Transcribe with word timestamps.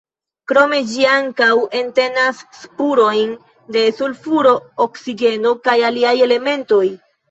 Krome 0.51 0.79
ĝi 0.93 1.05
ankaŭ 1.09 1.49
entenas 1.81 2.41
spurojn 2.63 3.37
de 3.77 3.87
sulfuro, 4.01 4.59
oksigeno 4.91 5.57
kaj 5.67 5.81
aliaj 5.95 6.21
elementoj. 6.31 6.87